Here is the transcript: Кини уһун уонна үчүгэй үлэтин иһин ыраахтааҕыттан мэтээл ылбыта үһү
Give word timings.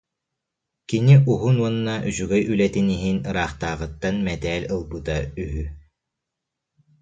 Кини 0.89 1.13
уһун 1.31 1.57
уонна 1.63 1.95
үчүгэй 2.09 2.43
үлэтин 2.51 2.87
иһин 2.95 3.17
ыраахтааҕыттан 3.29 4.15
мэтээл 4.25 4.63
ылбыта 4.75 5.17
үһү 5.43 5.65